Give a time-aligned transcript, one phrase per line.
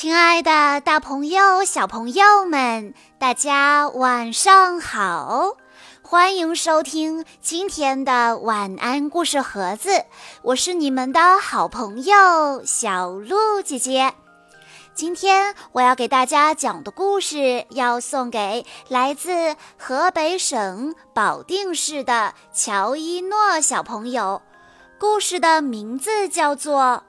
[0.00, 5.56] 亲爱的，大朋友、小朋友们，大家晚上好！
[6.02, 10.04] 欢迎收听今天的晚安故事盒子，
[10.42, 14.14] 我是你们的好朋友小鹿姐姐。
[14.94, 24.42] 今天我要给大家讲的故事，要送给来自河北省保定市的乔一诺小朋友。
[25.00, 27.02] 故事的名字叫做。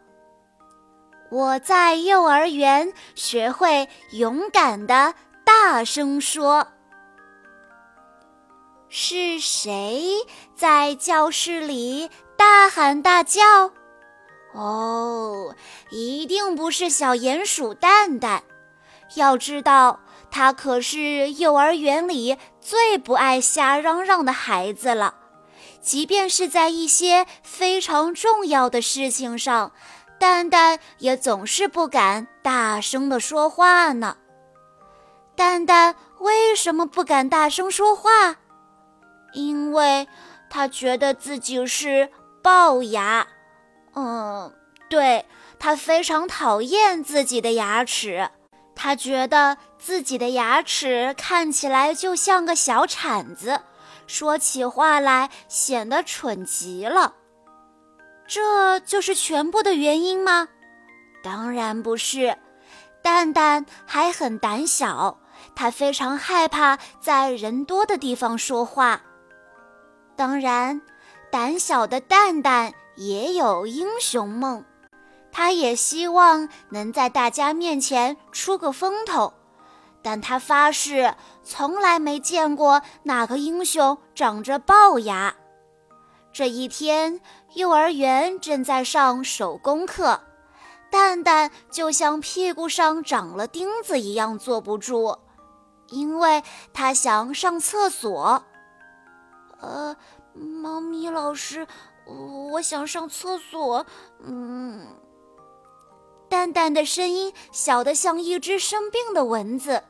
[1.32, 5.14] 我在幼儿园学会勇敢的
[5.46, 6.68] 大声说
[8.90, 10.16] ：“是谁
[10.56, 13.72] 在教室里大喊大叫？”
[14.56, 15.56] 哦，
[15.92, 18.44] 一定不是小鼹鼠蛋蛋。
[19.16, 20.00] 要知道，
[20.32, 25.16] 他可是幼儿园里最不爱瞎嚷嚷的孩子了。
[25.82, 29.72] 即便是在一些非常重要的事情上。
[30.20, 34.18] 蛋蛋也总是不敢大声的说话呢。
[35.36, 38.36] 蛋蛋为什么不敢大声说话？
[39.32, 40.08] 因为
[40.50, 42.10] 他觉得自己是
[42.44, 43.26] 龅牙。
[43.96, 44.54] 嗯，
[44.90, 45.26] 对，
[45.58, 48.30] 他非常讨厌自己的牙齿。
[48.76, 53.62] 他觉得自己的牙齿看起来就像个小铲子，
[54.08, 57.14] 说起话来显得蠢极了。
[58.30, 60.48] 这就是全部的原因吗？
[61.24, 62.38] 当然不是，
[63.02, 65.20] 蛋蛋还很胆小，
[65.56, 69.02] 他非常害怕在人多的地方说话。
[70.16, 70.80] 当然，
[71.32, 74.64] 胆小的蛋蛋也有英雄梦，
[75.32, 79.34] 他也希望能在大家面前出个风头，
[80.04, 85.34] 但他发誓从来没见过哪个英雄长着龅牙。
[86.40, 87.20] 这一天，
[87.56, 90.22] 幼儿园正在上手工课，
[90.90, 95.20] 蛋蛋就像屁股上长了钉子一样坐不住，
[95.90, 96.42] 因为
[96.72, 98.42] 他想上厕所。
[99.60, 99.98] 呃，
[100.34, 101.68] 猫咪老师，
[102.52, 103.86] 我想上厕所。
[104.24, 104.88] 嗯，
[106.30, 109.84] 蛋蛋的声音小得像一只生病的蚊子，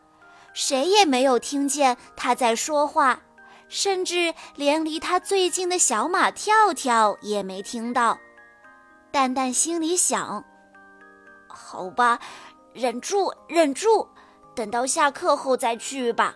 [0.56, 3.22] 谁也没有听见他在说话。
[3.70, 8.18] 甚至连离他最近的小马跳跳也没听到，
[9.12, 10.44] 蛋蛋心里想
[11.48, 12.20] ：“好吧，
[12.74, 14.08] 忍住，忍住，
[14.56, 16.36] 等到下课后再去吧。”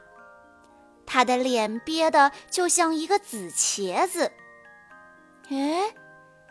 [1.05, 4.31] 他的脸憋得就像一个紫茄子。
[5.49, 5.93] 哎，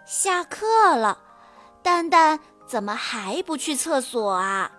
[0.05, 1.19] 下课了，
[1.83, 4.71] 蛋蛋怎么还不去厕所啊？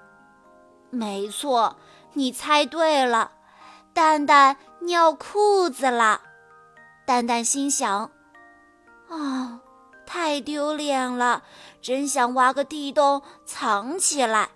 [0.91, 1.77] 没错，
[2.13, 3.31] 你猜对了。
[3.93, 6.21] 蛋蛋尿裤子了，
[7.05, 8.09] 蛋蛋心想
[9.07, 9.59] ：“啊，
[10.05, 11.43] 太丢脸了，
[11.79, 14.49] 真想挖个地洞藏起来。”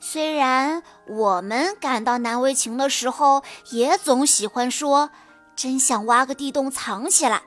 [0.00, 5.10] 虽然我们感到难为情的时候，也总喜欢说
[5.54, 7.42] “真想挖个地洞藏起来”，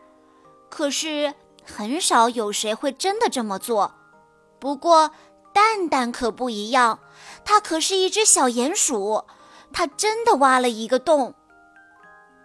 [0.72, 1.34] 可是
[1.66, 3.94] 很少有谁会真的这么做。
[4.60, 5.12] 不过
[5.54, 7.00] 蛋蛋可不一样，
[7.44, 9.26] 它可是一只小鼹鼠。
[9.74, 11.34] 他真的挖了一个洞，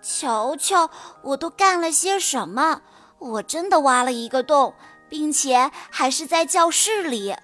[0.03, 0.91] 瞧瞧，
[1.23, 2.83] 我都干了些什么？
[3.19, 4.75] 我真的挖了一个洞，
[5.09, 7.37] 并且还是在教室里。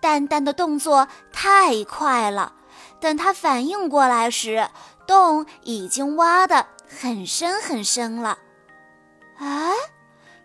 [0.00, 2.52] 蛋蛋的动作太快了，
[3.00, 4.68] 等他反应过来时，
[5.06, 8.38] 洞已经挖得很深很深了。
[9.38, 9.72] 啊，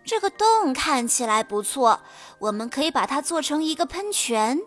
[0.02, 2.00] 这个洞看起来不错，
[2.38, 4.58] 我们可以把它做成一个喷泉。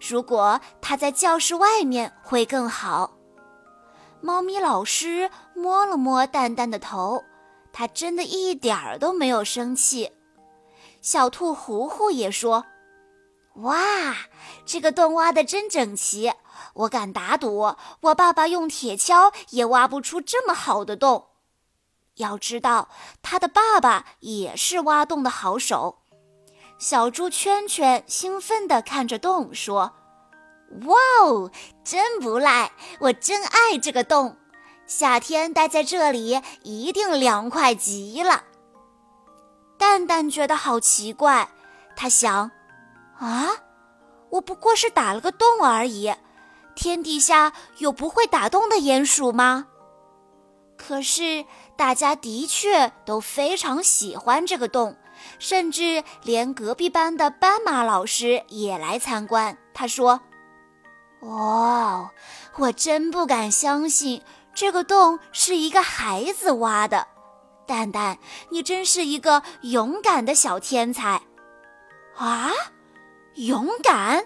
[0.00, 3.12] 如果他在教室外面会更好。
[4.20, 7.22] 猫咪老师摸了摸蛋蛋的头，
[7.72, 10.10] 它真的一点儿都没有生气。
[11.00, 12.64] 小兔糊糊也说
[13.62, 14.16] ：“哇，
[14.66, 16.32] 这个洞挖的真整齐！
[16.74, 21.28] 我敢打赌，我爸爸用铁锹也挖不出这么好的洞。
[22.16, 22.88] 要知道，
[23.22, 26.00] 他的爸爸也是挖洞的好手。”
[26.78, 29.92] 小猪圈圈兴奋地看着洞，说
[30.86, 31.50] ：“哇哦，
[31.82, 32.70] 真不赖！
[33.00, 34.36] 我真爱这个洞，
[34.86, 38.44] 夏天待在这里一定凉快极了。”
[39.76, 41.50] 蛋蛋觉得好奇怪，
[41.96, 42.52] 他想
[43.18, 43.48] ：“啊，
[44.30, 46.14] 我不过是打了个洞而已，
[46.76, 49.66] 天底下有不会打洞的鼹鼠吗？”
[50.78, 51.44] 可是
[51.76, 54.96] 大家的确都非常喜欢这个洞。
[55.38, 59.56] 甚至连隔壁班的斑马老师也来参观。
[59.72, 60.20] 他说
[61.22, 62.10] ：“哇，
[62.56, 64.22] 我真不敢相信
[64.54, 67.06] 这个洞是一个孩子挖的。
[67.66, 68.18] 蛋蛋，
[68.50, 71.20] 你真是一个勇敢的小天才！”
[72.16, 72.50] 啊，
[73.34, 74.24] 勇敢！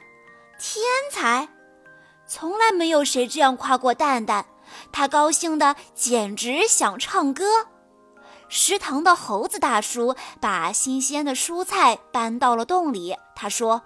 [0.59, 1.49] 天才！
[2.27, 4.47] 从来没有谁这样夸过蛋蛋，
[4.93, 7.67] 他高兴的简直想唱歌。
[8.55, 13.81] 食堂的猴子大叔把新鲜的蔬菜搬到了洞里，他说：“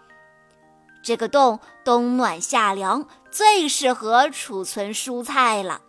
[1.04, 5.82] 这个洞冬暖夏凉，最适合储存蔬菜了。”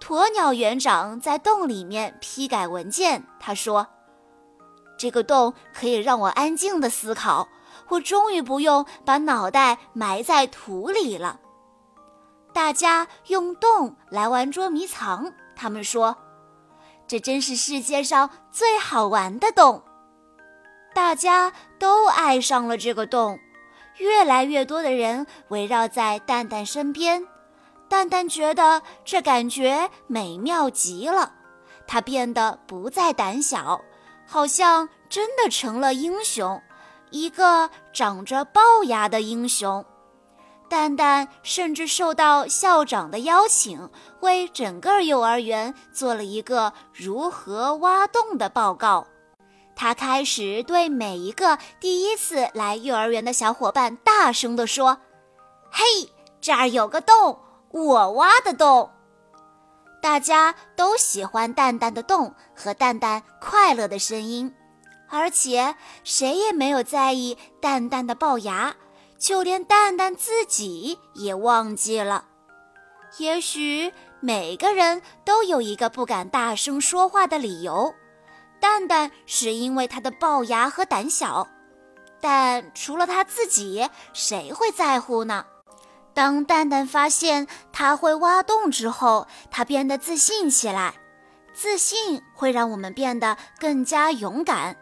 [0.00, 3.88] 鸵鸟园长在洞里面批改文件，他说
[4.96, 7.48] ：“这个洞可以让我安静的思考，
[7.88, 11.40] 我终于不用把脑袋埋在土里了。”
[12.54, 16.16] 大家用洞来玩捉迷藏，他们说
[17.08, 19.82] ：“这真是世界上最好玩的洞。”
[20.94, 23.38] 大家都爱上了这个洞，
[23.96, 27.26] 越来越多的人围绕在蛋蛋身边。
[27.88, 31.32] 蛋蛋觉得这感觉美妙极了，
[31.86, 33.80] 他变得不再胆小，
[34.26, 36.60] 好像真的成了英雄，
[37.10, 39.84] 一个长着龅牙的英雄。
[40.68, 43.88] 蛋蛋甚至受到校长的邀请，
[44.20, 49.06] 为整个幼儿园做了一个如何挖洞的报告。
[49.74, 54.98] 他开始对每一个第一次来幼儿园的小伙伴大声地说
[55.70, 56.10] ：“嘿，
[56.40, 57.40] 这儿有个洞。”
[57.70, 58.90] 我挖的洞，
[60.00, 64.54] 大家都喜欢蛋蛋的洞和蛋蛋快乐的声音，
[65.10, 68.74] 而且谁也没有在意蛋蛋的龅牙，
[69.18, 72.24] 就连蛋蛋自己也忘记了。
[73.18, 77.94] 也许每个人都有一个不敢大声说话的理由，
[78.60, 81.48] 蛋蛋是因为他的龅牙和胆小，
[82.20, 85.46] 但除了他自己，谁会在乎呢？
[86.14, 90.94] 当蛋蛋发现他会挖洞之后，他变得自信起来。
[91.54, 94.76] 自信会让我们变得更加勇敢。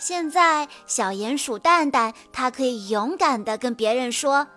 [0.00, 4.48] 现在，小鼹鼠蛋蛋，它可以勇敢地跟别人说：“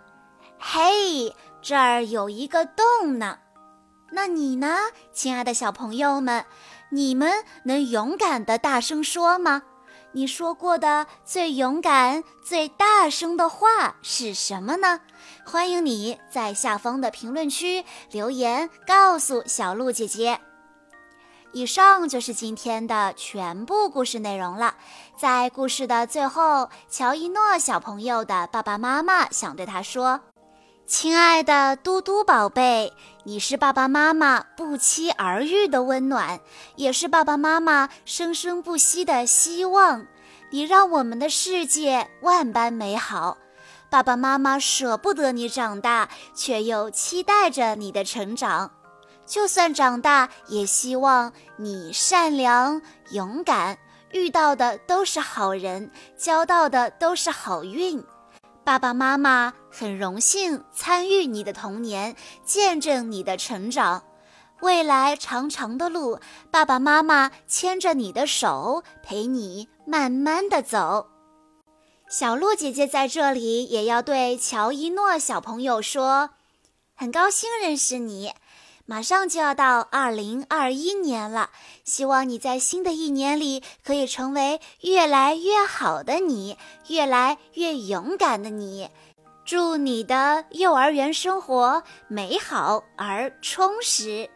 [0.57, 3.39] 嘿，这儿有一个洞呢。”
[4.09, 4.77] 那你呢，
[5.11, 6.45] 亲爱的小朋友们？
[6.91, 9.63] 你们能勇敢地大声说吗？
[10.13, 15.01] 你说过的最勇敢、最大声的话是什么呢？
[15.45, 20.39] 欢迎你在下方的评论区留言告诉小鹿姐姐。
[21.53, 24.73] 以上就是今天的全部故事内容了。
[25.15, 30.19] 在故事的最后，乔一诺小朋友的爸爸妈妈想对他说。
[30.87, 32.91] 亲爱的嘟嘟宝贝，
[33.23, 36.41] 你是爸爸妈妈不期而遇的温暖，
[36.75, 40.07] 也是爸爸妈妈生生不息的希望。
[40.49, 43.37] 你让我们的世界万般美好，
[43.91, 48.71] 爸爸妈妈舍不得你长大，却又期待着你的成长。
[49.33, 53.79] 就算长大，也希望你善良勇敢，
[54.11, 58.05] 遇到的都是好人，交到的都是好运。
[58.63, 62.15] 爸爸妈妈很荣幸参与你的童年，
[62.45, 64.03] 见证你的成长。
[64.61, 66.19] 未来长长的路，
[66.51, 71.07] 爸爸妈妈牵着你的手，陪你慢慢的走。
[72.07, 76.29] 小鹿姐姐在这里也要对乔一诺小朋友说，
[76.93, 78.31] 很高兴认识你。
[78.85, 81.49] 马上就要到二零二一年了，
[81.85, 86.57] 希望你在新的一年里可以成为越来越好的你，
[86.89, 88.89] 越来越勇敢的你。
[89.45, 94.29] 祝你的幼儿园生活美好而充实。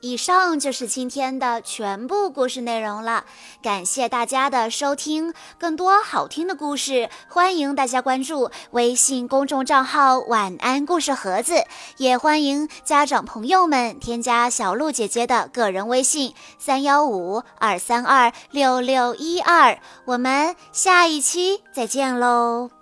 [0.00, 3.24] 以上就是今天的全部故事内容了，
[3.62, 5.34] 感谢大家的收听。
[5.58, 11.64] 更多好听的故事，欢迎大家关注微信公众账号“晚安故事盒子”，
[11.98, 19.78] 也欢迎家长朋友们添加小鹿姐姐的个人微信：三幺五二三二六六一二。
[20.04, 22.77] 我们下一期再见喽！